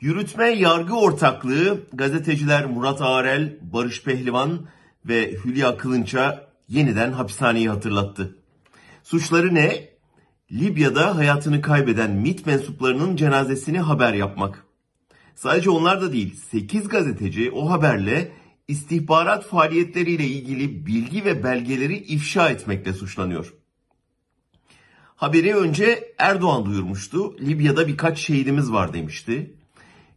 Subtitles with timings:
[0.00, 4.66] Yürütme yargı ortaklığı gazeteciler Murat Ağrel, Barış Pehlivan
[5.04, 8.38] ve Hülya Kılınç'a yeniden hapishaneyi hatırlattı.
[9.02, 9.88] Suçları ne?
[10.52, 14.64] Libya'da hayatını kaybeden MIT mensuplarının cenazesini haber yapmak.
[15.34, 18.32] Sadece onlar da değil, 8 gazeteci o haberle
[18.68, 23.54] istihbarat faaliyetleriyle ilgili bilgi ve belgeleri ifşa etmekle suçlanıyor.
[25.16, 27.38] Haberi önce Erdoğan duyurmuştu.
[27.40, 29.57] Libya'da birkaç şehidimiz var demişti.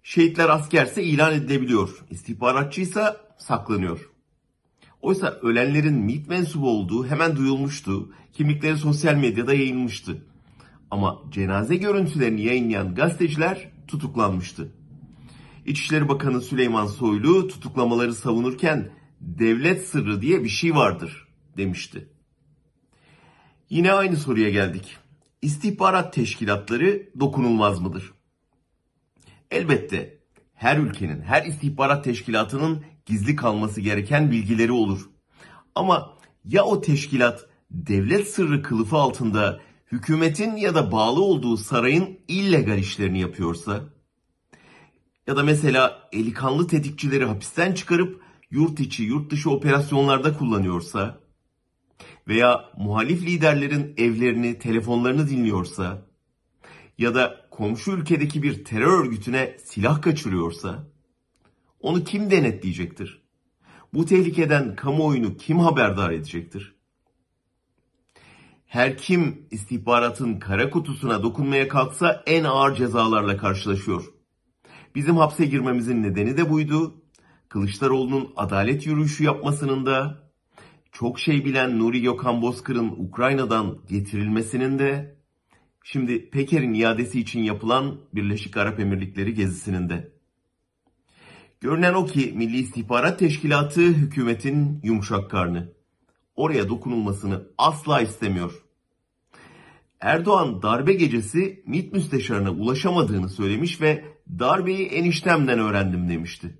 [0.04, 2.05] Şehitler askerse ilan edilebiliyor.
[2.09, 4.09] İstihbaratçıysa saklanıyor.
[5.02, 8.13] Oysa ölenlerin MİT mensubu olduğu hemen duyulmuştu.
[8.34, 10.25] Kimlikleri sosyal medyada yayılmıştı.
[10.91, 14.72] Ama cenaze görüntülerini yayınlayan gazeteciler tutuklanmıştı.
[15.66, 18.91] İçişleri Bakanı Süleyman Soylu tutuklamaları savunurken
[19.22, 21.27] devlet sırrı diye bir şey vardır
[21.58, 22.09] demişti.
[23.70, 24.97] Yine aynı soruya geldik.
[25.41, 28.13] İstihbarat teşkilatları dokunulmaz mıdır?
[29.51, 30.17] Elbette
[30.53, 35.09] her ülkenin, her istihbarat teşkilatının gizli kalması gereken bilgileri olur.
[35.75, 39.59] Ama ya o teşkilat devlet sırrı kılıfı altında
[39.91, 43.83] hükümetin ya da bağlı olduğu sarayın illegal işlerini yapıyorsa?
[45.27, 48.21] Ya da mesela eli kanlı tetikçileri hapisten çıkarıp
[48.52, 51.19] yurt içi, yurt dışı operasyonlarda kullanıyorsa?
[52.27, 56.02] Veya muhalif liderlerin evlerini, telefonlarını dinliyorsa?
[56.97, 60.88] Ya da komşu ülkedeki bir terör örgütüne silah kaçırıyorsa?
[61.80, 63.21] Onu kim denetleyecektir?
[63.93, 66.75] Bu tehlikeden kamuoyunu kim haberdar edecektir?
[68.66, 74.05] Her kim istihbaratın kara kutusuna dokunmaya kalksa en ağır cezalarla karşılaşıyor.
[74.95, 76.95] Bizim hapse girmemizin nedeni de buydu.
[77.49, 80.23] Kılıçdaroğlu'nun adalet yürüyüşü yapmasının da,
[80.91, 85.20] çok şey bilen Nuri Gökhan Bozkır'ın Ukrayna'dan getirilmesinin de,
[85.83, 90.11] şimdi Peker'in iadesi için yapılan Birleşik Arap Emirlikleri gezisinin de.
[91.61, 95.73] Görünen o ki Milli İstihbarat Teşkilatı hükümetin yumuşak karnı.
[96.35, 98.64] Oraya dokunulmasını asla istemiyor.
[99.99, 104.05] Erdoğan darbe gecesi MİT müsteşarına ulaşamadığını söylemiş ve
[104.39, 106.58] darbeyi eniştemden öğrendim demişti.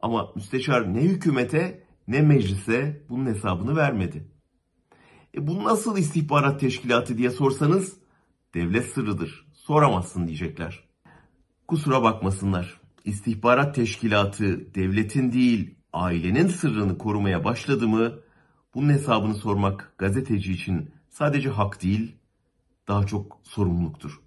[0.00, 4.28] Ama müsteşar ne hükümete ne meclise bunun hesabını vermedi.
[5.34, 8.01] E bu nasıl istihbarat teşkilatı diye sorsanız
[8.54, 9.46] devlet sırrıdır.
[9.54, 10.84] Soramazsın diyecekler.
[11.68, 12.80] Kusura bakmasınlar.
[13.04, 18.12] İstihbarat teşkilatı devletin değil ailenin sırrını korumaya başladı mı
[18.74, 22.16] bunun hesabını sormak gazeteci için sadece hak değil
[22.88, 24.21] daha çok sorumluluktur.